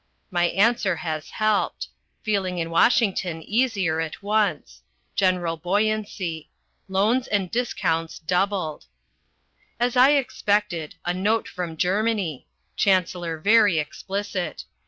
[0.31, 1.89] My answer has helped.
[2.23, 4.81] Feeling in Washington easier at once.
[5.15, 6.49] General buoyancy.
[6.87, 8.85] Loans and discounts doubled.
[9.79, 12.47] As I expected a note from Germany.
[12.75, 14.63] Chancellor very explicit.